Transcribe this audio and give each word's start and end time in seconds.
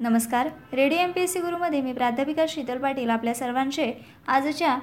नमस्कार. 0.00 0.48
Radio 0.72 0.98
M 0.98 1.10
P 1.10 1.20
S 1.20 1.32
C 1.32 1.40
गुरुमध्ये 1.40 1.80
मी 1.80 1.92
प्राध्यापिका 1.92 2.44
शीतल 2.48 2.78
पाटील 2.78 3.10
आपल्या 3.10 3.34
सर्वांचे 3.34 3.92
आजच्या 4.28 4.76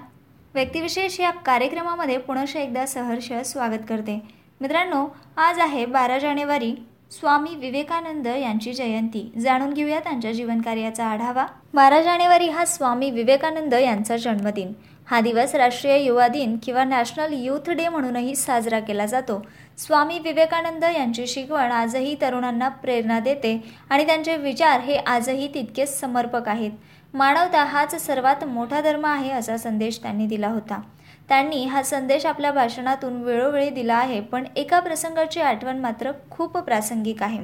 व्यक्तिविशेष 0.53 1.19
या 1.19 1.31
कार्यक्रमामध्ये 1.31 2.17
पुनश्च 2.17 2.55
एकदा 2.55 2.85
सहर्ष 2.85 3.31
स्वागत 3.45 3.83
करते. 3.89 4.19
मित्रांनो 4.61 5.05
आज 5.37 5.59
आहे 5.59 5.85
बारा 5.85 6.17
जानेवारी. 6.19 6.73
स्वामी 7.11 7.55
विवेकानंद 7.55 8.27
यांची 8.27 8.73
जयंती. 8.73 9.31
जाणून 9.39 9.73
घेऊया 9.73 9.99
त्यांच्या 9.99 10.31
जीवनकार्याचा 10.31 11.05
आढावा. 11.05 11.45
बारा 11.73 12.01
जानेवारी 12.01 12.49
हा 12.49 12.65
स्वामी 12.65 13.11
विवेकानंद 13.11 13.73
यांचा 13.73 14.17
जन्मदिन. 14.17 14.73
हा 15.05 15.19
दिवस 15.21 15.55
राष्ट्रीय 15.55 16.03
युवा 16.03 16.27
दिन 16.27 16.57
किंवा 16.63 16.83
नॅशनल 16.83 17.33
यूथ 17.33 17.69
डे 17.69 17.87
म्हणूनही 17.87 18.35
साजरा 18.35 18.79
केला 18.79 19.05
जातो. 19.05 19.41
स्वामी 19.77 20.17
विवेकानंद 20.19 20.83
यांची 20.85 21.25
शिकवण 21.27 21.71
आजही 21.71 22.15
तरुणांना 22.21 22.67
प्रेरणा 22.69 23.19
देते 23.19 23.59
आणि 23.89 24.05
त्यांचे 24.05 24.35
विचार 24.37 24.79
हे 24.79 24.95
आजही 24.97 25.47
तितकेच 25.53 25.99
समर्पक 25.99 26.47
आहेत. 26.47 26.71
मानवता 27.13 27.63
हाच 27.63 27.95
सर्वात 28.05 28.43
मोठा 28.43 28.81
धर्म 28.81 29.05
आहे 29.05 29.31
असा 29.31 29.57
संदेश 29.57 30.01
त्यांनी 30.01 30.27
दिला 30.27 30.47
होता. 30.47 30.81
त्यांनी 31.29 31.63
हा 31.65 31.81
संदेश 31.83 32.25
आपल्या 32.25 32.51
भाषणातून 32.51 33.21
वेळोवेळी 33.23 33.69
दिला 33.69 33.95
आहे 33.95 34.19
पण 34.21 34.45
एका 34.55 34.79
प्रसंगाची 34.79 35.41
आठवण 35.41 35.79
मात्र 35.79 36.11
खूप 36.31 36.57
प्रासंगिक 36.57 37.23
आहे. 37.23 37.43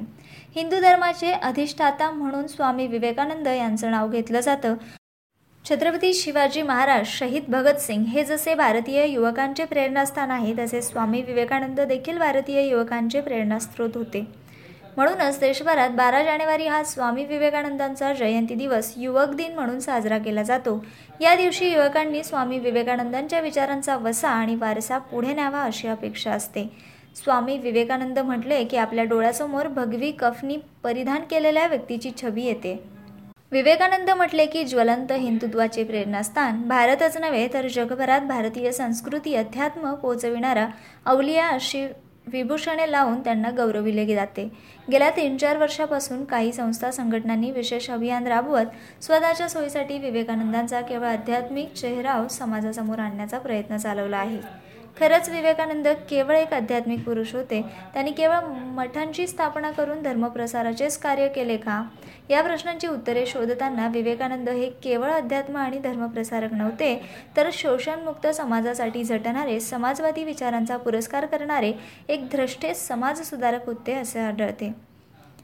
हिंदू 0.55 0.79
धर्माचे 0.81 1.31
अधिष्ठाता 1.33 2.09
म्हणून 2.11 2.47
स्वामी 2.47 2.87
विवेकानंद 2.87 3.47
यांचं 3.47 3.91
नाव 3.91 4.09
घेतलं 4.09 4.39
जातं. 4.39 4.75
छत्रपती 5.69 6.13
शिवाजी 6.13 6.61
महाराज 6.61 7.05
शहीद 7.05 7.43
भगतसिंग 7.49 8.05
हे 8.05 8.23
जसे 8.23 8.55
भारतीय 8.55 9.05
युवकांचे 9.05 9.65
प्रेरणास्थान 9.65 10.31
आहे 10.31 10.53
तसे 10.59 10.81
स्वामी 10.81 11.21
विवेकानंद 11.21 11.79
देखील 11.79 12.17
भारतीय 12.17 12.61
युवकांचे 12.61 13.21
प्रेरणास्त्रोत 13.21 13.89
होते. 13.95 14.27
म्हणूनच 14.97 15.39
देशभरात 15.39 15.89
बारा 15.89 16.23
जानेवारी 16.23 16.67
हा 16.67 16.83
स्वामी 16.83 17.25
विवेकानंदांचा 17.25 18.13
जयंती 18.13 18.55
दिवस 18.55 18.93
युवक 18.97 19.29
दिन 19.29 19.53
म्हणून 19.53 19.79
साजरा 19.79 20.17
केला 20.17 20.43
जातो. 20.43 20.85
या 21.21 21.35
दिवशी 21.35 21.71
युवकांनी 21.71 22.23
स्वामी 22.23 22.59
विवेकानंदांच्या 22.59 23.39
विचारांचा 23.39 23.97
वसा 23.97 24.29
आणि 24.29 24.55
वारसा 24.55 24.97
पुढे 24.97 25.33
न्यावा 25.33 25.63
अशी 25.63 25.87
अपेक्षा 25.87 26.31
असते. 26.31 26.69
स्वामी 27.15 27.57
विवेकानंद 27.57 28.19
म्हटले 28.19 28.63
की 28.63 28.77
आपल्या 28.77 29.03
डोळ्यासमोर 29.03 29.67
भगवी 29.67 30.11
कफनी 30.11 30.57
परिधान 30.83 31.21
केलेल्या 31.29 31.67
व्यक्तीची 31.67 32.11
छबी 32.21 32.43
येते. 32.43 32.98
विवेकानंद 33.51 34.09
म्हटले 34.09 34.45
की 34.45 34.63
ज्वलंत 34.63 35.11
हिंदुत्वाचे 35.11 35.83
प्रेरणास्थान 35.83 36.61
भारतच 36.67 37.17
नव्हे 37.17 37.47
तर 37.53 37.67
जगभरात 37.67 38.21
भारतीय 38.21 38.71
संस्कृती 38.71 39.33
अध्यात्म 39.35 39.93
पोचविणारा 39.93 40.67
अवलिया 41.05 41.47
अशी 41.47 41.85
विभूषणे 42.27 42.91
लावून 42.91 43.19
त्यांना 43.19 43.49
गौरविले 43.49 44.05
जाते. 44.15 44.47
गेल्या 44.91 45.09
तीन 45.09 45.37
चार 45.37 45.57
वर्षापासून 45.57 46.23
काही 46.25 46.51
संस्था 46.53 46.91
संघटनांनी 46.91 47.51
विशेष 47.51 47.89
अभियान 47.89 48.27
राबवत 48.27 49.03
स्वतःच्या 49.03 49.49
सोयीसाठी 49.49 49.97
विवेकानंदांचा 49.97 50.81
केवळ 50.81 51.07
आध्यात्मिक 51.07 51.73
चेहरा 51.73 52.27
समाजासमोर 52.27 52.99
आणण्याचा 52.99 53.37
प्रयत्न 53.37 53.77
चालवला 53.77 54.17
आहे. 54.17 54.68
खरंच 54.97 55.29
विवेकानंद 55.29 55.87
केवळ 56.09 56.35
एक 56.35 56.53
आध्यात्मिक 56.53 57.03
पुरुष 57.03 57.33
होते. 57.35 57.61
त्यांनी 57.93 58.11
केवळ 58.11 58.45
मठांची 58.75 59.27
स्थापना 59.27 59.71
करून 59.71 60.01
धर्मप्रसाराचेच 60.03 60.97
कार्य 60.97 61.27
केले 61.27 61.57
का? 61.57 61.81
या 62.29 62.41
प्रश्नांची 62.41 62.87
उत्तरे 62.87 63.25
शोधताना 63.25 63.87
विवेकानंद 63.87 64.49
हे 64.49 64.69
केवळ 64.83 65.11
अध्यात्म 65.11 65.57
आणि 65.57 65.79
धर्मप्रसारक 65.79 66.53
नव्हते 66.53 66.95
तर 67.37 67.49
शोषणमुक्त 67.53 68.27
समाजासाठी 68.27 69.03
झटणारे 69.03 69.59
समाजवादी 69.59 70.23
विचारांचा 70.23 70.77
पुरस्कार 70.77 71.25
करणारे 71.25 71.71
एक 72.09 72.29
द्रष्टे 72.31 72.73
समाजसुधारक 72.73 73.65
होते 73.65 73.93
असे 73.93 74.19
आढळते. 74.19 74.73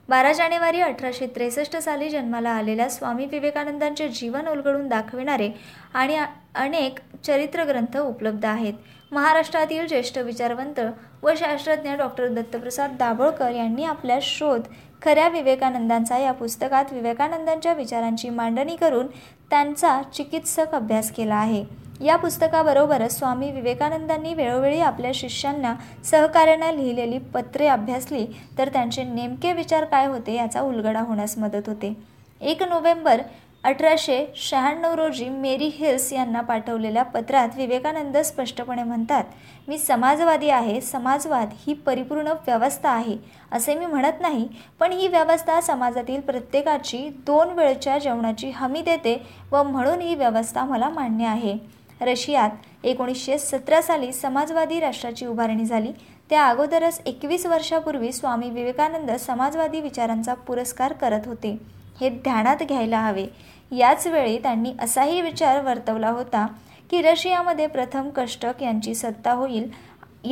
बारा 0.10 0.32
जानेवारी 0.34 0.80
अठराशे 0.82 1.28
त्रेसष्ट 1.28 1.76
साली 1.78 2.10
जन्माला 2.10 2.50
आलेल्या 2.50 2.90
स्वामी 2.90 3.26
विवेकानंदांचे 3.26 4.08
जीवन 4.10 4.48
उलगडून 4.48 4.88
दाखविणारे 4.88 5.50
आणि 5.94 6.18
अनेक 6.56 7.00
चरित्रग्रंथ 7.24 7.98
उपलब्ध 7.98 8.46
आहेत. 8.46 8.74
महाराष्ट्रातील 9.12 9.88
ज्येष्ठ 9.88 10.18
विचारवंत 10.18 10.80
व 11.24 11.32
शास्त्रज्ञ 11.38 11.96
डॉक्टर 11.96 12.28
दत्तप्रसाद 12.28 12.96
दाभोळकर 13.00 13.52
यांनी 13.52 13.84
आपल्या 13.84 14.18
शोध 14.22 14.62
खऱ्या 15.02 15.28
विवेकानंदांचा 15.30 16.18
या 16.18 16.32
पुस्तकात 16.32 16.86
विवेकानंदांच्या 16.92 17.74
विचारांची 17.74 18.30
मांडणी 18.30 18.76
करून 18.76 19.08
त्यांचा 19.50 20.02
चिकित्सक 20.14 20.74
अभ्यास 20.76 21.12
केला 21.12 21.36
आहे. 21.36 21.64
या 22.02 22.16
पुस्तकाबरोबरच 22.16 23.18
स्वामी 23.18 23.52
विवेकानंदांनी 23.52 24.34
वेळोवेळी 24.34 24.80
आपल्या 24.80 25.12
शिष्यांना 25.14 25.74
सहकार्यानं 26.06 26.72
लिहिलेली 26.72 27.18
पत्रे 27.34 27.68
अभ्यासली 27.68 28.26
तर 28.58 28.70
त्यांचे 28.70 29.04
नेमके 29.04 29.54
विचार 29.54 29.86
काय 29.86 30.08
होते 30.08 30.34
याचा 30.34 30.62
उलगडा 30.62 31.00
होण्यास 31.00 31.38
मदत 31.38 31.68
होते. 31.68 31.94
एक 32.42 32.64
नोव्हेंबर 32.64 33.22
अठराशे 33.66 34.18
शहाण्णव 34.36 34.94
रोजी 34.94 35.28
मेरी 35.30 35.68
हिल्स 35.74 36.12
यांना 36.14 36.42
पाठवलेल्या 36.42 37.04
पत्रात 37.04 37.56
विवेकानंद 37.58 38.18
स्पष्टपणे 38.18 38.84
म्हणतात 38.84 39.24
मी 39.68 39.78
समाजवादी 39.78 40.50
आहे 40.50 40.80
समाजवाद 40.82 41.54
ही 41.68 41.74
परिपूर्ण 41.86 42.34
व्यवस्था 42.48 42.90
आहे 42.90 43.18
असे 43.52 43.76
मी 43.76 43.86
म्हणत 43.86 44.22
नाही 44.22 44.48
पण 44.80 44.92
ही 44.92 45.08
व्यवस्था 45.08 45.60
समाजातील 45.62 46.20
प्रत्येकाची 46.20 46.98
दोन 47.28 47.50
वेळच्या 47.50 47.98
जेवणाची 47.98 48.50
हमी 48.50 48.82
देते 48.82 49.18
व 49.52 49.64
म्हणून 49.64 50.02
ही 50.02 50.16
व्यवस्था 50.16 50.66
मला 50.66 50.90
मान्य 50.90 51.26
आहे. 51.26 51.58
रशियात 52.02 52.86
एकोणीसशे 52.86 53.38
सतरा 53.38 53.82
साली 53.82 54.12
समाजवादी 54.14 54.80
राष्ट्राची 54.80 55.26
उभारणी 55.26 55.66
झाली. 55.66 55.92
त्या 56.30 56.46
अगोदरच 56.46 57.02
एकवीस 57.06 57.46
वर्षापूर्वी 57.46 58.12
स्वामी 58.12 58.50
विवेकानंद 58.50 59.12
समाजवादी 59.20 59.82
विचारांचा 59.82 60.34
पुरस्कार 60.48 60.94
करत 60.94 61.28
होते. 61.28 61.58
हे 62.00 62.10
ध्यानात 62.10 62.64
घ्यायला 62.64 63.00
हवे. 63.00 63.26
याच 63.72 64.08
वेळी 64.08 64.38
त्यांनी 64.38 64.74
असाही 64.82 65.22
विचार 65.22 65.62
वर्तवला 65.62 66.10
होता 66.10 66.46
की 66.92 67.02
रशियामध्ये 67.02 67.68
प्रथम 67.68 68.10
कष्टक 68.10 68.64
यांची 68.64 68.96
सत्ता 68.96 69.32
होईल 69.32 69.70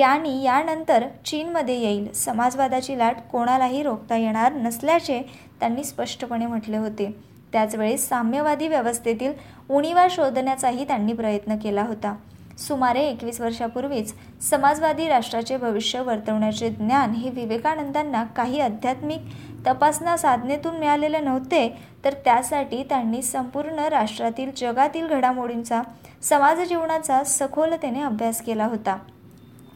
आणि 0.03 0.41
यानंतर 0.44 1.03
चीनमध्ये 1.25 1.79
येईल. 1.79 2.11
समाजवादाची 2.13 2.97
लाट 2.97 3.17
कोणालाही 3.31 3.83
रोखता 3.83 4.16
येणार 4.17 4.53
नसल्याचे 4.53 5.21
त्यांनी 5.59 5.83
स्पष्टपणे 5.83 6.45
म्हटले 6.45 6.77
होते. 6.77 7.09
त्याचवेळी 7.53 7.97
साम्यवादी 7.97 8.67
व्यवस्थेतील 8.67 9.33
उणीवा 9.69 10.07
शोधण्याचाही 10.09 10.85
त्यांनी 10.88 11.13
प्रयत्न 11.13 11.55
केला 11.55 11.83
होता. 11.83 12.15
सुमारे 12.57 13.01
एकवीस 13.01 13.39
वर्षापूर्वीच 13.41 14.13
समाजवादी 14.41 15.07
राष्ट्राचे 15.07 15.57
भविष्य 15.57 16.01
वर्तवण्याचे 16.01 16.69
ज्ञान 16.69 17.11
हे 17.11 17.29
विवेकानंदांना 17.29 18.23
काही 18.23 18.59
आध्यात्मिक 18.59 19.21
तपासना 19.67 20.15
साधनेतून 20.17 20.75
मिळालेले 20.75 21.19
नव्हते 21.19 21.67
तर 22.05 22.13
त्यासाठी 22.25 22.83
त्यांनी 22.83 23.21
संपूर्ण 23.21 23.79
राष्ट्रातील 23.79 24.51
जगातील 24.57 25.07
घडामोडींचा 25.07 25.81
समाजजीवनाचा 26.21 27.23
सखोलतेने 27.23 28.01
अभ्यास 28.01 28.41
केला 28.41 28.65
होता. 28.65 28.97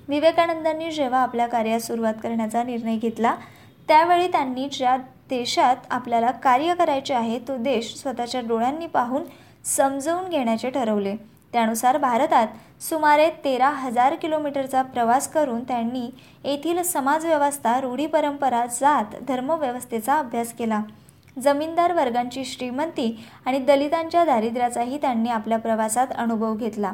विवेकानंदांनी 0.07 0.91
जेव्हा 0.91 1.19
आपल्या 1.19 1.47
कार्यास 1.47 1.87
सुरुवात 1.87 2.13
करण्याचा 2.23 2.63
निर्णय 2.63 2.97
घेतला 2.97 3.35
त्यावेळी 3.87 4.27
त्यांनी 4.27 4.67
ज्या 4.71 4.95
देशात 5.29 5.75
आपल्याला 5.89 6.31
कार्य 6.31 6.73
करायचे 6.75 7.13
आहे 7.13 7.39
तो 7.39 7.57
देश 7.57 7.93
स्वतःच्या 7.95 8.41
डोळ्यांनी 8.41 8.87
पाहून 8.87 9.23
समजवून 9.65 10.29
घेण्याचे 10.29 10.69
ठरवले. 10.69 11.15
त्यानुसार 11.53 11.97
भारतात 11.97 12.47
सुमारे 12.81 13.29
तेरा 13.43 13.69
हजार 13.69 14.15
किलोमीटरचा 14.15 14.81
प्रवास 14.81 15.27
करून 15.27 15.63
त्यांनी 15.63 16.09
येथील 16.43 16.81
समाजव्यवस्था 16.81 17.79
रूढी 17.81 18.05
परंपरा 18.05 18.65
जात 18.65 19.15
धर्मव्यवस्थेचा 19.27 20.17
अभ्यास 20.19 20.53
केला. 20.53 20.81
जमीनदार 21.43 21.93
वर्गांची 21.93 22.45
श्रीमंती 22.45 23.25
आणि 23.45 23.59
दलितांच्या 23.59 24.23
दारिद्र्याचाही 24.25 24.97
त्यांनी 24.97 25.29
आपल्या 25.29 25.57
प्रवासात 25.57 26.07
अनुभव 26.15 26.55
घेतला. 26.55 26.91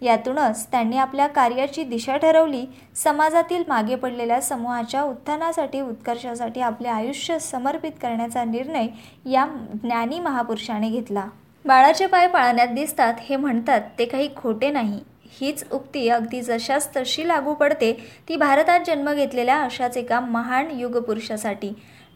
यातूनच 0.00 0.66
त्यांनी 0.66 0.96
आपल्या 0.96 1.26
कार्याची 1.26 1.84
दिशा 1.84 2.16
ठरवली. 2.16 2.64
समाजातील 2.96 3.62
मागे 3.68 3.94
पडलेल्या 3.94 4.40
समूहाच्या 4.40 5.02
उत्थानासाठी 5.02 5.80
उत्कर्षासाठी 5.80 6.60
आपले 6.60 6.88
आयुष्य 6.88 7.38
समर्पित 7.38 7.92
करण्याचा 8.02 8.44
निर्णय 8.44 8.86
या 9.30 9.46
ज्ञानी 9.82 10.20
महापुरुषाने 10.20 10.88
घेतला. 10.88 11.26
बाळाचे 11.64 12.06
पाय 12.06 12.26
पाळण्यात 12.26 12.68
दिसतात 12.68 13.14
हे 13.20 13.36
म्हणतात 13.36 13.80
ते 13.98 14.04
काही 14.04 14.28
खोटे 14.36 14.70
नाही. 14.70 15.00
हीच 15.34 15.64
उक्ती 15.72 16.08
अगदी 16.08 16.40
जशास 16.42 16.88
तशी 16.96 17.26
लागू 17.28 17.54
पडते 17.54 17.92
ती 18.28 18.36
भारतात 18.36 18.80
जन्म 18.86 19.12
घेतलेल्या 19.12 19.60
अशाच 19.62 19.96
एका 19.96 20.20
महान 20.20 20.70
युगपुरुषासाठी. 20.70 21.72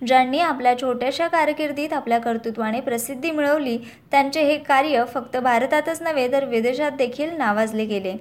ज्यांनी 0.07 0.41
आपल्या 0.41 0.75
छोट्याशा 0.81 1.27
कारकिर्दीत 1.29 1.93
आपल्या 1.93 2.19
कर्तृत्वाने 2.19 2.81
प्रसिद्धी 2.81 3.31
मिळवली 3.31 3.79
त्यांचे 4.11 4.43
हे 4.43 4.57
कार्य 4.59 5.05
फक्त 5.15 5.37
भारतातच 5.37 6.03
नव्हे 6.03 6.33
तर 6.33 6.45
विदेशात 6.45 6.91
देखील 6.91 7.37
नावाजले 7.37 7.85
गेले. 7.85 8.15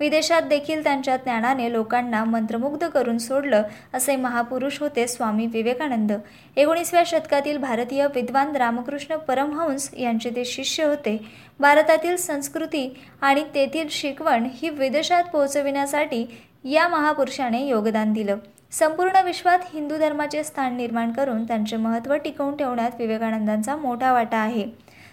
विदेशात 0.00 0.42
देखील 0.42 0.84
त्यांच्या 0.84 1.16
ज्ञानाने 1.16 1.72
लोकांना 1.72 2.24
मंत्रमुग्ध 2.24 2.86
करून 2.86 3.18
सोडलं 3.18 3.62
असे 3.94 4.16
महापुरुष 4.16 4.80
होते 4.80 5.06
स्वामी 5.08 5.46
विवेकानंद. 5.46 6.12
एकोणीसव्या 6.56 7.02
शतकातील 7.06 7.58
भारतीय 7.58 8.06
विद्वान 8.14 8.56
रामकृष्ण 8.56 9.16
परमहंस 9.16 9.90
यांचे 9.98 10.30
ते 10.30 10.44
शिष्य 10.44 10.84
होते. 10.84 11.18
भारतातील 11.60 12.16
संस्कृती 12.16 12.88
आणि 13.20 13.44
तेथील 13.54 13.88
शिकवण 13.90 14.48
ही 14.54 14.68
विदेशात 14.68 15.24
पोहोचविण्यासाठी 15.24 16.26
या 16.64 16.88
महापुरुषाने 16.88 17.66
योगदान 17.66 18.12
दिलं. 18.12 18.36
संपूर्ण 18.78 19.22
विश्वात 19.24 19.58
हिंदू 19.74 19.96
धर्माचे 19.96 20.44
स्थान 20.44 20.76
निर्माण 20.76 21.12
करून 21.12 21.44
त्यांचे 21.44 21.76
महत्त्व 21.76 22.14
टिकवून 22.14 22.56
ठेवण्यात 22.56 22.90
विवेकानंदांचा 22.98 23.76
मोठा 23.76 24.12
वाटा 24.12 24.36
आहे. 24.36 24.64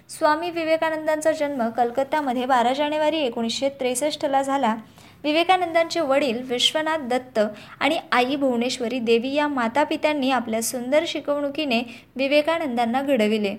स्वामी 0.09 0.49
विवेकानंदांचा 0.51 1.31
जन्म 1.31 1.69
कलकत्तामध्ये 1.69 2.45
बारा 2.45 2.73
जानेवारी 2.73 3.17
एकोणीसशे 3.17 3.69
त्रेसष्टला 3.69 4.41
झाला. 4.41 4.75
विवेकानंदांचे 5.23 5.99
वडील 5.99 6.41
विश्वनाथ 6.43 6.97
दत्त 6.97 7.39
आणि 7.79 7.99
आई 8.11 8.35
भुवनेश्वरी 8.35 8.99
देवी 8.99 9.33
या 9.33 9.47
मातापित्यांनी 9.47 10.31
आपल्या 10.31 10.61
सुंदर 10.61 11.03
शिकवणुकीने 11.07 11.81
विवेकानंदांना 12.15 13.01
घडविले. 13.01 13.55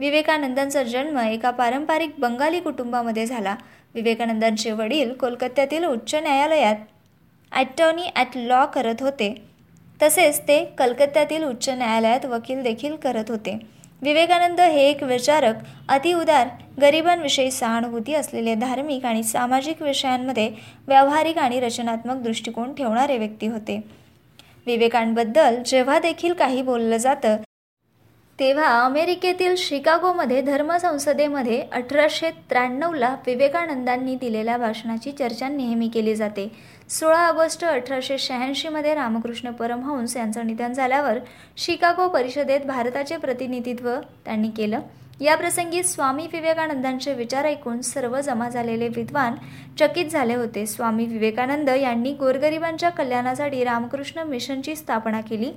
विवेकानंदांचा 0.00 0.82
जन्म 0.82 1.18
एका 1.18 1.50
पारंपरिक 1.50 2.14
बंगाली 2.18 2.60
कुटुंबामध्ये 2.60 3.26
झाला. 3.26 3.56
विवेकानंदांचे 3.94 4.70
वडील 4.70 5.12
कोलकात्यातील 5.12 5.84
उच्च 5.84 6.14
न्यायालयात 6.14 6.76
ॲटॉर्नी 7.52 8.10
ॲट 8.16 8.36
लॉ 8.36 8.64
करत 8.66 9.02
होते. 9.02 9.34
तसेच 10.00 10.40
ते 10.48 10.64
कलकत्त्यातील 10.78 11.44
उच्च 11.44 11.68
न्यायालयात 11.68 12.24
वकील 12.26 12.62
देखील 12.62 12.96
करत 12.96 13.30
होते. 13.30 13.58
विवेकानंद 14.02 14.60
हे 14.60 14.88
एक 14.88 15.02
विचारक 15.02 15.56
अतिउदार 15.88 16.48
गरिबांविषयी 16.80 17.50
सहानुभूती 17.50 18.14
असलेले 18.14 18.54
धार्मिक 18.54 19.04
आणि 19.06 19.22
सामाजिक 19.22 19.82
विषयांमध्ये 19.82 20.48
व्यावहारिक 20.88 21.38
आणि 21.38 21.60
रचनात्मक 21.60 22.22
दृष्टिकोन 22.22 22.72
ठेवणारे 22.74 23.18
व्यक्ती 23.18 23.46
होते. 23.46 23.80
विवेकांबद्दल 24.66 25.62
जेव्हा 25.66 25.98
देखील 25.98 26.32
काही 26.32 26.62
बोललं 26.62 26.96
जातं 26.96 27.36
तेव्हा 28.38 28.66
अमेरिकेतील 28.84 29.54
शिकागोमध्ये 29.58 30.40
धर्मसंसदेमध्ये 30.42 31.60
अठराशे 31.72 32.30
त्र्याण्णवला 32.50 33.14
विवेकानंदांनी 33.26 34.14
दिलेल्या 34.14 34.56
भाषणाची 34.56 35.12
चर्चा 35.12 35.48
नेहमी 35.48 35.88
केली 35.88 36.14
जाते. 36.14 36.48
सोळा 36.92 37.18
ऑगस्ट 37.28 37.64
अठराशे 37.64 38.16
शहाऐंशीमध्ये 38.18 38.94
रामकृष्ण 38.94 39.50
परमहंस 39.50 40.16
यांचं 40.16 40.46
निधन 40.46 40.72
झाल्यावर 40.72 41.18
शिकागो 41.56 42.08
परिषदेत 42.08 42.60
भारताचे 42.60 43.16
प्रतिनिधित्व 43.16 43.88
त्यांनी 44.24 44.50
केलं. 44.50 44.80
याप्रसंगी 45.20 45.82
स्वामी 45.82 46.26
विवेकानंदांचे 46.32 47.14
विचार 47.14 47.44
ऐकून 47.44 47.80
सर्व 47.80 48.20
जमा 48.20 48.48
झालेले 48.48 48.88
विद्वान 48.88 49.34
चकित 49.78 50.06
झाले 50.06 50.34
होते. 50.34 50.66
स्वामी 50.66 51.06
विवेकानंद 51.06 51.68
यांनी 51.68 52.12
गोरगरिबांच्या 52.12 52.90
कल्याणासाठी 52.90 53.64
रामकृष्ण 53.64 54.22
मिशनची 54.22 54.76
स्थापना 54.76 55.20
केली. 55.20 55.52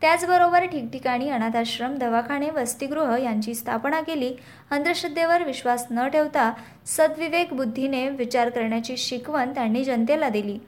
त्याचबरोबर 0.00 0.64
ठिकठिकाणी 0.64 1.30
अनाथाश्रम 1.30 1.98
दवाखाने 1.98 2.50
वसतिगृह 2.50 3.16
यांची 3.22 3.54
स्थापना 3.54 4.00
केली. 4.00 4.34
अंधश्रद्धेवर 4.70 5.44
विश्वास 5.44 5.86
न 5.90 6.08
ठेवता 6.08 6.52
सद्विवेक 6.86 7.52
बुद्धीने 7.52 8.08
विचार 8.08 8.48
करण्याची 8.48 8.96
शिकवण 8.96 9.54
त्यांनी 9.54 9.84
जनतेला 9.84 10.28
दिली. 10.28 10.58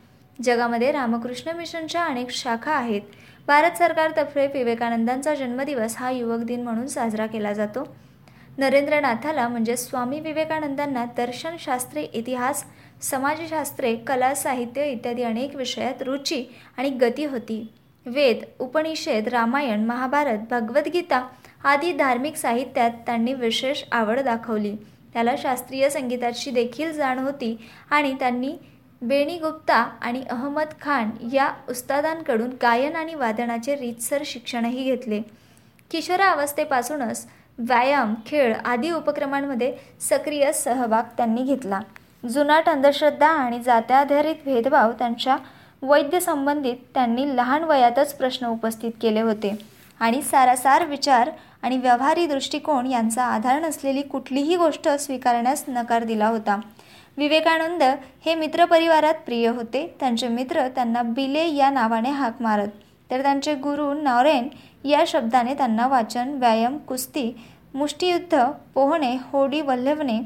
जगामध्ये 0.43 0.93
रामकृष्ण 0.93 1.57
मिशनच्या 1.57 2.05
अनेक 2.05 2.31
शाखा 2.31 2.73
आहेत. 2.73 3.01
भारत 3.47 3.79
सरकारतर्फे 3.79 4.47
विवेकानंदांचा 4.47 5.35
जन्मदिवस 5.35 5.97
हा 5.97 6.11
युवक 6.11 6.39
दिन 6.39 6.63
म्हणून 6.63 6.87
साजरा 6.87 7.27
केला 7.27 7.53
जातो. 7.53 7.97
नरेंद्रनाथाला 8.59 9.49
म्हणजे 9.49 9.77
स्वामी 9.77 10.21
विवेकानंदांना 10.21 11.05
दर्शनशास्त्रे 11.17 12.03
इतिहास 12.03 12.65
समाजशास्त्रे 13.03 13.97
कला 13.97 14.35
साहित्य 14.35 14.91
इत्यादी 14.91 15.23
अनेक 15.23 15.57
विषयात 15.57 16.03
रुची 16.03 16.45
आणि 16.77 16.91
गती 16.91 17.25
होती. 17.25 17.73
वेद 18.09 18.45
उपनिषेद 18.59 19.29
रामायण 19.29 19.85
महाभारत 19.85 20.39
भगवद्गीता 20.51 21.29
आदी 21.65 21.93
धार्मिक 21.93 22.37
साहित्यात 22.37 22.91
त्यांनी 23.07 23.33
विशेष 23.35 23.83
आवड 23.93 24.21
दाखवली. 24.21 24.75
त्याला 25.13 25.35
शास्त्रीय 25.39 25.89
संगीताची 25.91 26.51
देखील 26.51 26.93
जाण 26.93 27.19
होती 27.19 27.57
आणि 27.91 28.15
त्यांनी 28.15 28.53
बेणी 29.03 29.39
गुप्ता 29.39 29.75
आणि 29.75 30.23
अहमद 30.31 30.67
खान 30.81 31.11
या 31.33 31.51
उस्तादांकडून 31.69 32.51
गायन 32.63 32.97
आणि 32.97 33.15
वादनाचे 33.15 33.75
रीतसर 33.75 34.23
शिक्षणही 34.25 34.85
घेतले. 34.85 35.21
किशोरावस्थेपासूनच 35.91 37.27
व्यायाम 37.59 38.15
खेळ 38.27 38.55
आदी 38.65 38.91
उपक्रमांमध्ये 38.91 39.73
सक्रिय 40.01 40.53
सहभाग 40.53 41.03
त्यांनी 41.17 41.43
घेतला. 41.43 41.81
जुनाट 42.29 42.69
अंधश्रद्धा 42.69 43.29
आणि 43.29 43.61
जात्याधारित 43.61 44.37
भेदभाव 44.45 44.93
त्यांच्या 44.93 45.37
वैद्यसंबंधित 45.83 46.77
त्यांनी 46.95 47.37
लहान 47.37 47.65
वयातच 47.65 48.15
प्रश्न 48.15 48.47
उपस्थित 48.47 48.91
केले 49.01 49.21
होते. 49.21 49.59
आणि 50.01 50.23
सारासार 50.23 50.85
विचार 50.87 51.31
आणि 51.63 51.77
व्यवहारी 51.77 52.27
दृष्टिकोन 52.27 52.87
यांचा 52.87 53.25
आधार 53.25 53.61
नसलेली 53.63 54.03
कुठलीही 54.03 54.57
गोष्ट 54.57 54.89
स्वीकारण्यास 54.89 55.65
नकार 55.69 56.05
दिला 56.05 56.27
होता. 56.27 56.61
विवेकानंद 57.17 57.83
हे 58.25 58.35
मित्रपरिवारात 58.35 59.15
प्रिय 59.15 59.49
होते. 59.49 59.97
त्यांचे 60.01 60.29
मित्र 60.29 60.69
त्यांना 60.69 61.03
बिले 61.03 61.49
या 61.55 61.71
नावाने 61.71 62.11
हाक 62.11 62.43
मारत. 62.43 62.69
तर 63.11 63.23
त्यांचे 63.23 63.55
गुरु 63.55 63.93
नॉरेन 63.95 64.49
या 64.85 65.05
शब्दाने 65.07 65.55
त्यांना 65.55 65.87
वाचन 65.87 66.29
व्यायाम 66.29 66.79
कुस्ती 66.79 67.37
मुष्टियुद्ध 67.75 68.45
पोहणे 68.75 69.17
होडी 69.33 69.61
वल्लवणे 69.61 70.21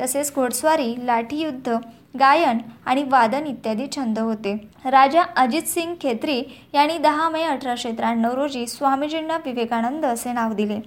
तसेच 0.00 0.34
घोडस्वारी 0.34 1.06
लाठीयुद्ध 1.06 1.76
गायन 2.14 2.58
आणि 2.86 3.02
वादन 3.02 3.46
इत्यादी 3.46 3.86
छंद 3.96 4.18
होते. 4.18 4.54
राजा 4.84 5.22
अजित 5.36 5.62
सिंग 5.62 5.94
खेत्री 6.00 6.42
यांनी 6.74 6.98
दहा 6.98 7.28
मे 7.28 7.42
अठराशे 7.42 7.92
त्र्याण्णव 7.92 8.34
रोजी 8.34 8.66
स्वामीजींना 8.66 9.36
विवेकानंद 9.36 10.04
असे 10.04 10.32
नाव 10.32 10.52
दिले. 10.52 10.78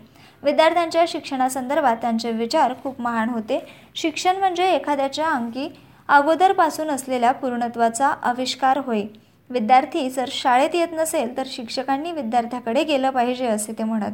विद्यार्थ्यांच्या 0.44 1.06
शिक्षणासंदर्भात 1.08 1.98
त्यांचे 1.98 2.32
विचार 2.32 2.74
खूप 2.84 3.02
महान 3.02 3.30
होते. 3.30 3.60
शिक्षण 3.96 4.38
म्हणजे 4.38 4.70
एखाद्याच्या 4.72 5.28
अंगी 5.28 5.68
अगोदरपासून 6.08 6.90
असलेल्या 6.90 7.32
पूर्णत्वाचा 7.32 8.08
आविष्कार 8.08 8.78
होय. 8.78 9.02
विद्यार्थी 9.50 10.10
जर 10.10 10.30
शाळेत 10.32 10.76
येत 10.76 10.88
नसेल 10.94 11.38
तर 11.38 11.44
शिक्षकांनी 11.46 12.12
विद्यार्थ्याकडे 12.12 12.84
गेलं 12.84 13.10
पाहिजे 13.10 13.48
असे 13.48 13.72
ते 13.72 13.84
म्हणत. 13.84 14.12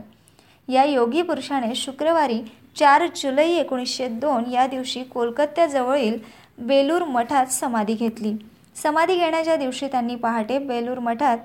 या 0.67 0.83
योगी 0.83 1.21
पुरुषाने 1.21 1.75
शुक्रवारी 1.75 2.41
चार 2.79 3.05
जुलै 3.15 3.47
एकोणीसशे 3.49 4.07
दोन 4.07 4.43
या 4.51 4.65
दिवशी 4.67 5.03
कोलकात्याजवळील 5.03 6.17
बेलूर 6.57 7.03
मठात 7.03 7.45
समाधी 7.45 7.93
घेतली. 7.93 8.33
समाधी 8.75 9.15
घेण्याच्या 9.15 9.55
दिवशी 9.55 9.87
त्यांनी 9.87 10.15
पहाटे 10.15 10.57
बेलूर 10.57 10.99
मठात 10.99 11.37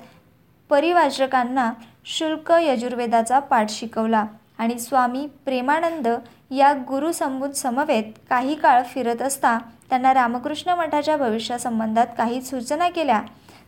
परिवाजकांना 0.70 1.72
शुल्क 2.04 2.52
यजुर्वेदाचा 2.62 3.38
पाठ 3.38 3.70
शिकवला 3.70 4.24
आणि 4.58 4.78
स्वामी 4.78 5.26
प्रेमानंद 5.44 6.08
या 6.50 6.72
गुरुसंबूत 6.88 7.50
समवेत 7.50 8.04
काही 8.30 8.54
काळ 8.54 8.82
फिरत 8.82 9.22
असता 9.22 9.58
त्यांना 9.88 10.14
रामकृष्ण 10.14 10.70
मठाच्या 10.70 11.16
भविष्यासंबंधात 11.16 12.06
काही 12.18 12.42
सूचना 12.42 12.88
केल्या. 12.88 13.22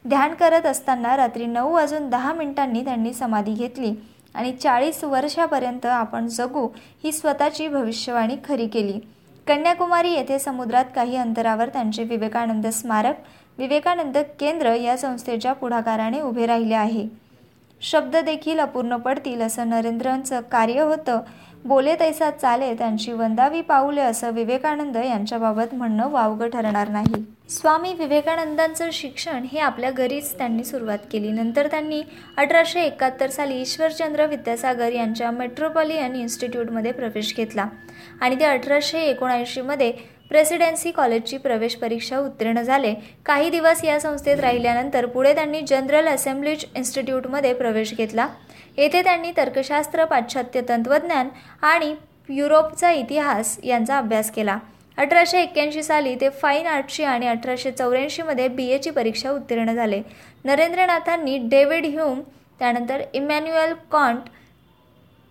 ध्यान 0.09 0.35
करत 0.35 0.67
असताना 0.67 1.17
रात्री 1.17 1.47
नऊ 1.47 1.73
वाजून 1.73 2.09
दहा 2.11 2.33
मिनिटांनी 2.33 2.85
त्यांनी 2.85 3.15
समाधी 3.15 3.53
घेतली 3.53 3.95
आणि 4.35 4.53
चाळीस 4.53 5.05
वर्षापर्यंत 5.05 5.87
आपण 5.87 6.27
जगू 6.27 6.69
ही 7.05 7.13
स्वतःची 7.13 7.69
भविष्यवाणी 7.69 8.37
खरी 8.45 8.67
केली. 8.67 9.01
कन्याकुमारी 9.47 10.13
येथे 10.13 10.39
समुद्रात 10.39 10.85
काही 10.95 11.17
अंतरावर 11.17 11.69
त्यांचे 11.69 12.05
विवेकानंद 12.05 12.67
स्मारक 12.67 13.15
विवेकानंद 13.59 14.19
केंद्र 14.41 14.75
या 14.75 14.97
संस्थेच्या 14.97 15.53
पुढाकाराने 15.53 16.21
उभे 16.21 16.47
राहिले 16.47 16.75
आहे. 16.75 17.07
शब्द 17.81 18.17
देखील 18.17 18.59
अपूर्ण 18.59 18.97
पडतील 18.97 19.41
असं 19.43 19.69
नरेंद्रांचं 19.69 20.41
कार्य 20.41 20.81
होतं. 20.81 21.21
बोले 21.65 21.95
तैसा 22.01 22.31
चाले 22.31 22.73
त्यांची 22.75 23.13
वंदावी 23.13 23.61
पाऊले 23.61 24.01
असं 24.01 24.31
विवेकानंद 24.31 24.97
यांच्याबाबत 24.97 25.75
म्हणणं 25.75 26.11
वावगं 26.11 26.49
ठरणार 26.49 26.89
नाही. 26.89 27.25
स्वामी 27.49 27.93
विवेकानंदांचं 27.95 28.91
शिक्षण 28.93 29.45
हे 29.53 29.59
आपल्या 29.59 29.91
घरीच 29.91 30.37
त्यांनी 30.39 30.65
सुरुवात 30.65 30.99
केली. 31.13 31.31
नंतर 31.31 31.67
त्यांनी 31.67 32.03
अठराशे 32.37 32.81
एकाहत्तर 32.81 33.31
साली 33.31 33.61
ईश्वरचंद्र 33.61 34.27
विद्यासागर 34.27 34.93
यांच्या 34.93 35.31
मेट्रोपॉलियन 35.31 36.15
इन्स्टिट्यूटमध्ये 36.15 36.93
प्रवेश 36.93 37.35
घेतला. 37.37 37.67
आणि 38.21 38.37
ते 38.41 38.45
अठराशे 38.45 39.01
एकोणऐंशीमध्ये 39.01 39.93
प्रेसिडेन्सी 40.31 40.91
कॉलेजची 40.91 41.37
प्रवेश 41.37 41.75
परीक्षा 41.77 42.19
उत्तीर्ण 42.19 42.63
झाले. 42.63 42.95
काही 43.27 43.51
दिवस 43.51 43.85
या 43.85 43.99
संस्थेत 44.01 44.41
राहिल्यानंतर 44.41 45.07
पुढे 45.07 45.35
त्यांनी 45.35 45.61
जनरल 45.61 46.09
असेंब्लीज 46.09 46.65
इन्स्टिट्यूटमध्ये 46.77 47.53
प्रवेश 47.55 47.95
घेतला. 47.97 48.27
येथे 48.77 49.03
त्यांनी 49.03 49.33
तर्कशास्त्र 49.37 50.05
पाश्चात्य 50.05 50.61
तंत्रज्ञान 50.69 51.29
आणि 51.63 51.95
युरोपचा 52.29 52.91
इतिहास 52.91 53.59
यांचा 53.65 53.99
अभ्यास 53.99 54.31
केला. 54.31 54.59
अठराशे 54.99 55.41
एक्क्याऐंशी 55.43 55.83
साली 55.83 56.15
ते 56.15 56.29
फाईन 56.43 56.67
आर्टची 56.67 57.05
आणि 57.05 57.27
अठराशे 57.27 57.71
चौऱ्याऐंशीमध्ये 57.71 58.49
बी 58.49 58.67
एची 58.67 58.91
परीक्षा 58.91 59.31
उत्तीर्ण 59.31 59.73
झाले. 59.75 60.01
नरेंद्रनाथांनी 60.45 61.37
डेव्हिड 61.43 61.87
ह्यूम 61.87 62.21
त्यानंतर 62.59 63.03
Immanuel 63.15 63.75
Kant 63.91 64.29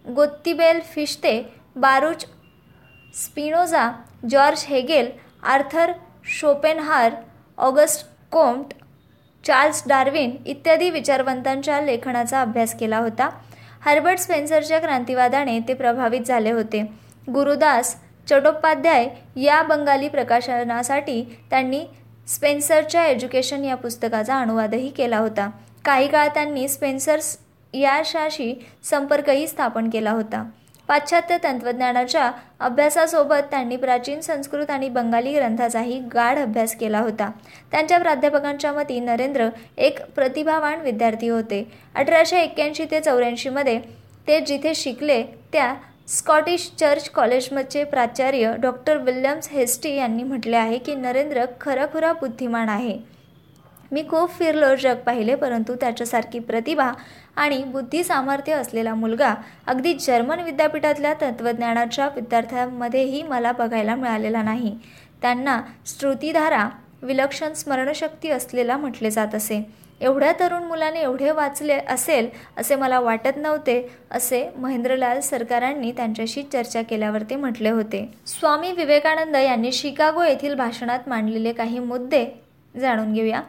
Gottlieb 0.05 0.79
Fichte 0.95 1.41
Baruch 1.75 2.25
Spinoza 3.13 3.91
George 4.29 4.65
Hegel 4.67 5.09
Arthur 5.43 5.91
Schopenhauer 6.25 7.11
August 7.57 8.05
Comte 8.31 8.73
Charles 9.47 9.83
Darwin 9.87 10.35
इत्यादी 10.45 10.89
विचारवंतांच्या 10.89 11.81
लेखनाचा 11.81 12.41
अभ्यास 12.41 12.75
केला 12.79 12.97
होता. 12.97 13.29
हर्बर्ट 13.85 14.19
स्पेन्सरच्या 14.19 14.79
क्रांतिवादाने 14.79 15.59
ते 15.59 15.73
प्रभावित 15.73 16.21
झाले 16.21 16.51
होते. 16.51 16.81
गुरुदास 17.33 17.95
चटोपाध्याय 18.29 19.07
या 19.35 19.61
बंगाली 19.63 20.09
प्रकाशनासाठी 20.09 21.37
त्यांनी 21.49 21.85
स्पेन्सरच्या 22.27 23.05
एज्युकेशन 23.05 23.63
या 23.63 23.75
पुस्तकाचा 23.75 24.39
अनुवादही 24.39 24.89
केला 24.89 25.17
होता. 25.17 25.49
काही 25.85 26.07
काळ 26.07 26.27
त्यांनी 26.27 26.67
स्पेन्सर्स 26.67 27.37
याशाशी 27.73 28.65
संपर्कही 28.83 29.47
स्थापन 29.47 29.89
केला 29.89 30.11
होता. 30.11 30.49
पाश्चात्य 30.89 31.37
तंत्रज्ञानाच्या 31.43 32.31
अभ्यासासोबत 32.59 33.43
त्यांनी 33.51 33.75
प्राचीन 33.75 34.19
संस्कृत 34.21 34.69
आणि 34.69 34.89
बंगाली 34.89 35.33
ग्रंथाचाही 35.33 35.99
गाढ 36.13 36.39
अभ्यास 36.39 36.75
केला 36.75 36.99
होता. 36.99 37.29
त्यांच्या 37.71 37.99
प्राध्यापकांच्या 37.99 38.73
मती 38.73 38.99
नरेंद्र 38.99 39.47
एक 39.77 40.01
प्रतिभावान 40.15 40.81
विद्यार्थी 40.81 41.29
होते. 41.29 41.63
अठराशे 41.95 42.41
एक्क्याऐंशी 42.41 42.85
ते 42.91 42.99
चौऱ्याऐंशीमध्ये 42.99 43.79
ते 44.27 44.39
जिथे 44.39 44.75
शिकले 44.75 45.23
त्या 45.53 45.73
स्कॉटिश 46.07 46.69
चर्च 46.79 47.09
कॉलेजमध्ये 47.09 47.83
प्राचार्य 47.83 48.53
डॉक्टर 48.61 48.97
विल्यम्स 48.97 49.49
हेस्टी 49.51 49.95
यांनी 49.95 50.23
म्हटले 50.23 50.55
आहे 50.55 50.77
की 50.77 50.95
नरेंद्र 50.95 51.45
खराखुरा 51.61 52.11
बुद्धिमान 52.13 52.69
आहे. 52.69 52.97
मी 53.93 54.03
खूप 54.09 54.29
फिरलो 54.29 54.75
जग 54.75 54.95
पाहिले 54.95 55.35
परंतु 55.35 55.75
त्याच्यासारखी 55.75 56.39
प्रतिभा 56.39 56.91
आणि 57.35 57.63
बुद्धी 57.63 58.03
सामर्थ्य 58.03 58.53
असलेला 58.53 58.93
मुलगा 58.95 59.33
अगदी 59.67 59.93
जर्मन 59.93 60.39
विद्यापीठातल्या 60.39 61.13
तत्त्वज्ञानाच्या 61.13 62.07
विद्यार्थ्यांमध्येही 62.15 63.21
मला 63.23 63.51
बघायला 63.51 63.95
मिळालेला 63.95 64.41
नाही. 64.43 64.75
त्यांना 65.21 65.61
श्रुतीधारा 65.85 66.67
विलक्षण 67.01 67.53
स्मरणशक्ती 67.53 68.29
असलेला 68.29 68.77
म्हटले 68.77 69.11
जात 69.11 69.35
असे. 69.35 69.63
एवढ्या 70.01 70.31
तरुण 70.39 70.63
मुलाने 70.63 71.01
एवढे 71.01 71.31
वाचले 71.31 71.73
असेल 71.73 72.29
असे 72.57 72.75
मला 72.75 72.99
वाटत 72.99 73.37
नव्हते 73.37 73.91
असे 74.11 74.47
महेंद्रलाल 74.57 75.19
सरकारांनी 75.19 75.91
त्यांच्याशी 75.91 76.43
चर्चा 76.43 76.81
केल्यावर 76.81 77.23
ते 77.29 77.35
म्हटले 77.35 77.69
होते. 77.69 78.05
स्वामी 78.27 78.71
विवेकानंद 78.71 79.35
यांनी 79.35 79.71
शिकागो 79.71 80.23
येथील 80.23 80.55
भाषणात 80.55 81.07
मांडलेले 81.07 81.53
काही 81.53 81.79
मुद्दे 81.79 82.25
जाणून 82.75 83.13
घेऊया. 83.13 83.41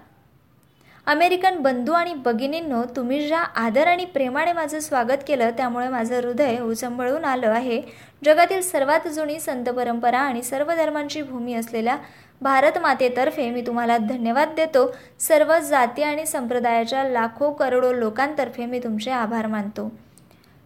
अमेरिकन 1.07 1.57
बंधू 1.63 1.93
आणि 1.93 2.13
भगिनींनो 2.15 2.83
तुम्ही 2.97 3.27
ज्या 3.27 3.39
आदर 3.39 3.87
आणि 3.87 4.05
प्रेमाने 4.05 4.53
माझं 4.53 4.81
स्वागत 4.81 5.25
केलं 5.29 5.51
त्यामुळे 5.51 5.89
माझं 5.89 6.21
हृदय 6.21 6.59
उचंबळून 6.59 7.25
आलं 7.25 7.49
आहे. 7.49 7.81
जगातील 8.25 8.61
सर्वात 8.63 9.09
जुनी 9.09 9.39
संत 9.41 9.69
परंपरा 9.69 10.19
आणि 10.19 10.43
सर्व 10.43 10.73
धर्मांची 10.73 11.23
भूमी 11.23 11.55
असलेल्या 11.55 11.97
भारत 12.41 12.79
मातेतर्फे 12.79 13.51
मी 13.51 13.63
तुम्हाला 13.67 13.99
धन्यवाद 13.99 14.55
देतो. 14.57 14.87
सर्व 15.21 15.59
जाती 15.59 16.03
आणि 16.03 16.27
संप्रदायाच्या 16.27 17.05
लाखो 17.05 17.51
करोडो 17.53 17.93
लोकांतर्फे 17.93 18.67
मी 18.67 18.79
तुमचे 18.79 19.11
आभार 19.11 19.47
मानतो. 19.47 19.91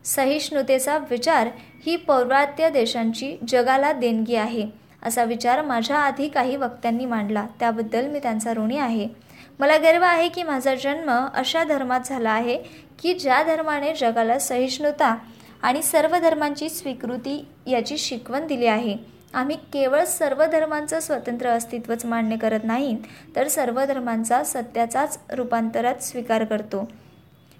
सहिष्णुतेचा 0.05 0.99
विचार 1.11 1.49
ही 1.87 1.97
पौर्वात्य 1.97 2.71
देशांची 2.71 3.37
जगाला 3.49 3.93
देणगी 3.93 4.37
आहे 4.37 4.67
असा 5.03 5.25
विचार 5.25 5.63
माझ्या 5.63 5.97
आधी 5.97 6.29
काही 6.29 6.57
वक्त्यांनी 6.57 7.07
मांडला. 7.07 7.47
त्याबद्दल 7.61 8.07
मी 8.07 8.19
त्यांचा 8.19 8.53
ऋणी 8.53 8.79
आहे. 8.79 9.28
मला 9.59 9.77
गर्व 9.79 10.03
आहे 10.05 10.29
की 10.29 10.43
माझा 10.43 10.75
जन्म 10.75 11.11
अशा 11.11 11.63
धर्मात 11.65 12.01
झाला 12.07 12.31
आहे 12.31 12.57
की 13.03 13.15
ज्या 13.15 13.43
धर्माने 13.43 13.93
जगाला 14.01 14.39
सहिष्णुता 14.39 15.15
आणि 15.63 15.83
सर्व 15.83 16.17
धर्मांची 16.19 16.69
स्वीकृती 16.69 17.45
याची 17.67 17.99
शिकवण 17.99 18.47
दिली 18.47 18.67
आहे. 18.67 18.97
आम्ही 19.35 19.57
केवळ 19.73 20.05
सर्व 20.05 20.45
धर्मांचं 20.45 21.01
स्वतंत्र 21.01 21.49
अस्तित्वच 21.49 22.05
मान्य 22.07 22.37
करत 22.37 22.65
नाही 22.65 22.97
तर 23.37 23.49
सर्व 23.49 23.85
धर्मांचा 23.85 24.43
सत्याचाच 24.45 25.19
रूपांतरात 25.31 26.03
स्वीकार 26.03 26.45
करतो. 26.45 26.89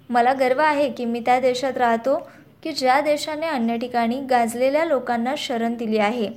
मला 0.09 0.33
गर्व 0.33 0.59
आहे 0.59 0.89
की 0.89 1.05
मी 1.05 1.19
त्या 1.19 1.39
देशात 1.39 1.77
राहतो 1.77 2.17
की 2.63 2.71
ज्या 2.71 2.99
देशाने 3.01 3.47
अन्य 3.47 3.77
ठिकाणी 3.77 4.19
गाजलेल्या 4.29 4.85
लोकांना 4.85 5.33
शरण 5.37 5.75
दिली 5.77 5.97
आहे. 5.97 6.29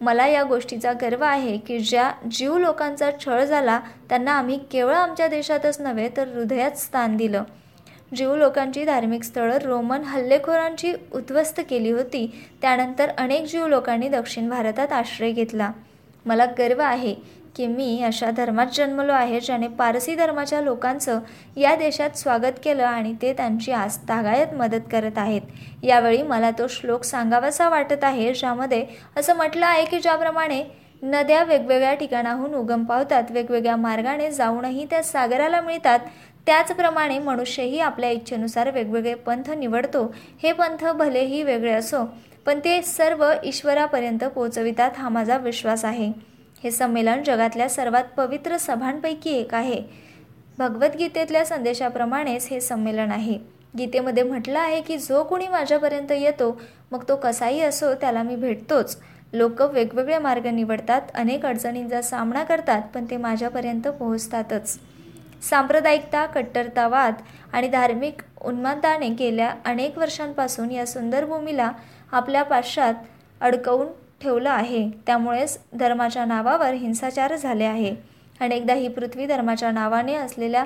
मला 0.00 0.26
या 0.26 0.42
गोष्टीचा 0.42 0.92
गर्व 0.92 1.24
आहे 1.24 1.58
की 1.58 1.78
ज्या 1.78 2.12
जीव 2.30 2.58
लोकांचा 2.58 3.10
छळ 3.26 3.44
झाला 3.44 3.80
त्यांना 4.08 4.32
आम्ही 4.32 4.58
केवळ 4.70 4.94
आमच्या 4.94 5.28
देशातच 5.28 5.80
नव्हे 5.80 6.08
तर 6.16 6.28
हृदयात 6.28 6.70
स्थान 6.70 7.16
दिलं. 7.16 7.42
जीव 8.16 8.36
लोकांची 8.36 8.84
धार्मिक 8.84 9.22
स्थळं 9.22 9.58
रोमन 9.58 10.02
हल्लेखोरांची 10.02 10.92
उद्ध्वस्त 11.12 11.60
केली 11.70 11.90
होती. 11.90 12.46
त्यानंतर 12.62 13.08
अनेक 13.18 13.44
जीव 13.44 13.66
लोकांनी 13.66 14.08
दक्षिण 14.08 14.48
भारतात 14.48 14.92
आश्रय 14.92 15.32
घेतला. 15.32 15.72
मला 16.26 16.44
गर्व 16.44 16.80
आहे 16.80 17.14
की 17.56 17.66
मी 17.66 18.02
अशा 18.02 18.30
धर्मात 18.30 18.66
जन्मलो 18.74 19.12
आहे 19.12 19.40
ज्याने 19.40 19.68
पारसी 19.68 20.14
धर्माच्या 20.14 20.60
लोकांचं 20.60 21.20
या 21.56 21.74
देशात 21.76 22.18
स्वागत 22.18 22.58
केलं 22.64 22.84
आणि 22.84 23.14
ते 23.22 23.32
त्यांची 23.32 23.72
आज 23.72 23.96
तागायत 23.98 24.54
मदत 24.54 24.88
करत 24.92 25.18
आहेत. 25.18 25.40
यावेळी 25.82 26.22
मला 26.22 26.50
तो 26.50 26.66
श्लोक 26.66 27.04
सांगावासा 27.04 27.68
वाटत 27.68 28.04
आहे 28.04 28.32
ज्यामध्ये 28.34 28.84
असं 29.16 29.36
म्हटलं 29.36 29.66
आहे 29.66 29.84
की 29.84 30.00
ज्याप्रमाणे 30.00 30.62
नद्या 31.02 31.42
वेगवेगळ्या 31.44 31.94
ठिकाणाहून 31.94 32.54
उगम 32.54 32.84
पावतात 32.84 33.30
वेगवेगळ्या 33.30 33.76
मार्गाने 33.76 34.30
जाऊनही 34.30 34.86
त्या 34.90 35.02
सागराला 35.02 35.60
मिळतात. 35.60 35.98
त्याचप्रमाणे 36.46 37.18
मनुष्यही 37.18 37.80
आपल्या 37.80 38.10
इच्छेनुसार 38.10 38.70
वेगवेगळे 38.70 39.14
पंथ 39.14 39.50
निवडतो. 39.50 40.04
हे 40.42 40.52
पंथ 40.52 40.84
भलेही 40.92 41.42
वेगळे 41.42 41.72
असो 41.72 42.04
पण 42.46 42.58
ते 42.58 42.80
सर्व 42.82 43.24
ईश्वरापर्यंत 43.44 44.24
पोचवितात 44.24 44.98
हा 44.98 45.08
माझा 45.08 45.36
विश्वास 45.36 45.84
आहे. 45.84 46.10
हे 46.62 46.70
संमेलन 46.70 47.22
जगातल्या 47.22 47.68
सर्वात 47.68 48.04
पवित्र 48.16 48.56
सभांपैकी 48.56 49.30
एक 49.30 49.54
आहे. 49.54 49.82
भगवद्गीतेतल्या 50.58 51.44
संदेशाप्रमाणेच 51.44 52.48
हे 52.50 52.60
संमेलन 52.60 53.10
आहे. 53.12 53.38
गीतेमध्ये 53.78 54.22
म्हटलं 54.22 54.58
आहे 54.58 54.80
की 54.80 54.96
जो 54.98 55.22
कोणी 55.24 55.48
माझ्यापर्यंत 55.48 56.12
येतो 56.12 56.60
मग 56.92 57.02
तो 57.08 57.16
कसाही 57.16 57.60
असो 57.60 57.92
त्याला 57.94 58.22
मी 58.22 58.36
भेटतोच. 58.36 58.96
लोक 59.32 59.60
वेगवेगळे 59.62 60.18
मार्ग 60.18 60.46
निवडतात 60.46 61.02
अनेक 61.14 61.46
अडचणींचा 61.46 62.02
सामना 62.02 62.44
करतात 62.44 62.82
पण 62.94 63.04
ते 63.04 63.16
माझ्यापर्यंत 63.16 63.88
पोहोचतातच. 63.88 64.78
सांप्रदायिकता 65.42 66.24
कट्टरतावाद 66.26 67.14
आणि 67.52 67.68
धार्मिक 67.68 68.22
उन्मादाने 68.40 69.08
गेल्या 69.08 69.52
अनेक 69.64 69.98
वर्षांपासून 69.98 70.70
या 70.70 70.86
सुंदर 70.86 71.24
भूमीला 71.24 71.70
आपल्या 72.12 72.42
पाशात 72.42 72.94
अडकवून 73.40 73.86
ठेवलं 74.20 74.50
आहे. 74.50 74.88
त्यामुळेच 75.06 75.58
धर्माच्या 75.74 76.24
नावावर 76.24 76.72
हिंसाचार 76.72 77.36
झाले 77.36 77.64
आहे. 77.64 77.94
अनेकदा 78.40 78.74
ही 78.74 78.88
पृथ्वी 78.88 79.26
धर्माच्या 79.26 79.70
नावाने 79.70 80.14
असलेल्या 80.14 80.64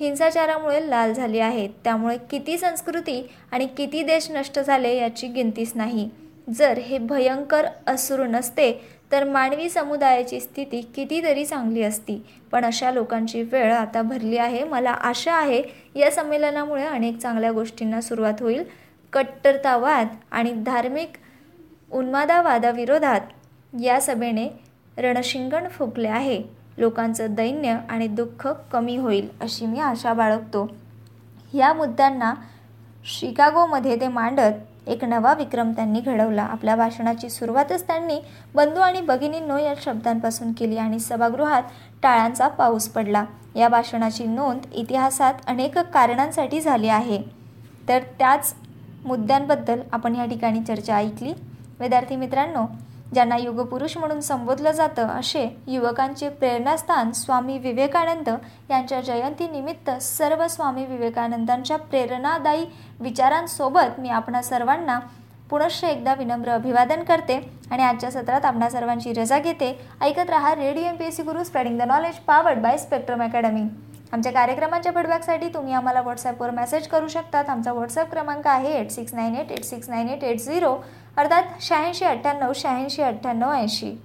हिंसाचारामुळे 0.00 0.90
लाल 0.90 1.12
झाली 1.12 1.38
आहे. 1.38 1.68
त्यामुळे 1.84 2.16
किती 2.30 2.58
संस्कृती 2.58 3.30
आणि 3.52 3.66
किती 3.66 4.02
देश 4.02 4.30
नष्ट 4.30 4.58
झाले 4.58 4.96
याची 4.96 5.28
गिनतीच 5.28 5.72
नाही. 5.74 6.08
जर 6.54 6.78
हे 6.78 6.98
भयंकर 6.98 7.66
असुर 7.86 8.26
नसते 8.26 8.72
तर 9.12 9.24
मानवी 9.24 9.68
समुदायाची 9.70 10.40
स्थिती 10.40 10.80
कितीतरी 10.96 11.44
चांगली 11.44 11.82
असती. 11.82 12.22
पण 12.52 12.64
अशा 12.64 12.90
लोकांची 12.90 13.42
वेळ 13.42 13.72
आता 13.72 14.02
भरली 14.02 14.36
आहे. 14.36 14.64
मला 14.64 14.90
आशा 14.90 15.32
आहे 15.32 15.62
या 15.94 16.10
संमेलनामुळे 16.10 16.84
अनेक 16.84 17.18
चांगल्या 17.18 17.52
गोष्टींना 17.52 18.00
सुरुवात 18.00 18.40
होईल. 18.40 18.64
कट्टरतावाद 19.12 20.08
आणि 20.30 20.52
धार्मिक 20.52 21.12
उन्मादावादाविरोधात 21.92 23.20
या 23.82 24.00
सभेने 24.00 24.48
रणशिंगण 24.98 25.68
फुकले 25.68 26.08
आहे. 26.08 26.42
लोकांचं 26.78 27.26
दैन्य 27.30 27.76
आणि 27.88 28.06
दुःख 28.06 28.48
कमी 28.72 28.96
होईल 28.96 29.28
अशी 29.40 29.66
मी 29.66 29.80
आशा 29.80 30.12
बाळगतो. 30.12 30.70
या 31.54 31.72
मुद्द्यांना 31.72 32.34
शिकागोमध्ये 33.04 34.00
ते 34.00 34.08
मांडत 34.08 34.88
एक 34.88 35.04
नवा 35.04 35.34
विक्रम 35.34 35.72
त्यांनी 35.72 36.00
घडवला. 36.00 36.42
आपल्या 36.42 36.76
भाषणाची 36.76 37.30
सुरुवातच 37.30 37.86
त्यांनी 37.86 38.20
बंधू 38.54 38.80
आणि 38.80 39.00
भगिनींनो 39.00 39.58
या 39.58 39.74
शब्दांपासून 39.82 40.52
केली 40.52 40.76
आणि 40.76 40.98
सभागृहात 40.98 41.62
टाळ्यांचा 42.02 42.48
पाऊस 42.48 42.88
पडला. 42.88 43.24
या 43.56 43.68
भाषणाची 43.68 44.24
नोंद 44.24 44.60
इतिहासात 44.74 45.34
अनेक 45.46 45.78
कारणांसाठी 45.78 46.60
झाली 46.60 46.88
आहे. 46.88 47.22
तर 47.88 47.98
त्याच 48.18 48.54
मुद्द्यांबद्दल 49.04 49.80
आपण 49.92 50.16
या 50.16 50.24
ठिकाणी 50.24 50.62
चर्चा 50.62 50.96
ऐकली. 50.96 51.32
विद्यार्थी 51.80 52.16
मित्रांनो 52.16 52.66
ज्यांना 53.14 53.36
युगपुरुष 53.36 53.96
म्हणून 53.98 54.20
संबोधलं 54.20 54.70
जातं 54.70 55.08
असे 55.08 55.44
युवकांचे 55.66 56.28
प्रेरणास्थान 56.28 57.10
स्वामी 57.12 57.58
विवेकानंद 57.58 58.28
यांच्या 58.70 59.00
जयंतीनिमित्त 59.00 59.90
सर्व 60.00 60.46
स्वामी 60.46 60.84
विवेकानंदांच्या 60.86 61.76
प्रेरणादायी 61.76 62.66
विचारांसोबत 63.00 63.98
मी 63.98 64.08
आपणा 64.08 64.42
सर्वांना 64.42 64.98
पुनश्च 65.50 65.84
एकदा 65.84 66.14
विनम्र 66.14 66.50
अभिवादन 66.50 67.02
करते 67.02 67.40
आणि 67.70 67.82
आजच्या 67.82 68.10
सत्रात 68.10 68.44
आपणा 68.44 68.68
सर्वांची 68.70 69.12
रजा 69.12 69.38
घेते. 69.38 69.72
ऐकत 70.00 70.30
रहा 70.30 70.54
radio 70.54 70.84
M 70.84 70.96
P 70.96 71.04
S 71.04 71.16
C 71.16 71.22
Guru 71.22 71.44
spreading 71.44 71.78
the 71.78 71.82
knowledge 71.82 72.18
powered 72.26 72.58
by 72.58 72.78
Spectrum 72.78 73.22
Academy 73.22 73.62
आमच्या 74.12 74.32
कार्यक्रमांच्या 74.32 74.92
फीडबॅकसाठी 74.92 75.48
तुम्ही 75.54 75.72
आम्हाला 75.74 76.00
व्हॉट्सॲपवर 76.00 76.50
मेसेज 76.50 76.86
करू 76.88 77.08
शकतात. 77.08 77.48
आमचा 77.48 77.72
व्हॉट्सअप 77.72 78.10
क्रमांक 78.10 78.46
आहे 78.46 78.72
eight 78.78 78.90
six 78.90 79.14
nine 79.14 79.34
eight 79.36 79.52
eight 79.52 79.64
six 79.64 79.88
nine 79.90 80.08
eight 80.08 80.24
eight 80.24 80.40
zero 80.40 80.74
अर्थात 81.18 81.60
शहाऐंशी 81.60 82.04
अठ्ठ्याण्णव 82.04 82.52
शहाऐंशी 82.54 83.02
अठ्ठ्याण्णव 83.02 83.52
ऐंशी. 83.52 83.96